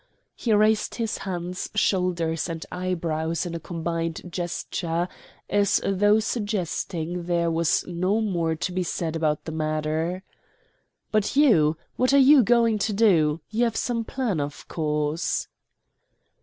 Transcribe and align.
He 0.35 0.51
raised 0.51 0.95
his 0.95 1.19
hands, 1.19 1.69
shoulders, 1.75 2.49
and 2.49 2.65
eyebrows 2.71 3.45
in 3.45 3.53
a 3.53 3.59
combined 3.59 4.21
gesture, 4.31 5.07
as 5.47 5.79
though 5.85 6.19
suggesting 6.19 7.25
there 7.25 7.51
was 7.51 7.85
no 7.85 8.19
more 8.19 8.55
to 8.55 8.71
be 8.71 8.81
said 8.81 9.15
about 9.15 9.45
the 9.45 9.51
matter. 9.51 10.23
"But 11.11 11.35
you, 11.35 11.77
what 11.97 12.13
are 12.15 12.17
you 12.17 12.41
going 12.41 12.79
to 12.79 12.93
do? 12.93 13.41
You 13.51 13.63
have 13.65 13.75
some 13.77 14.03
plan, 14.03 14.39
of 14.39 14.67
course?" 14.67 15.47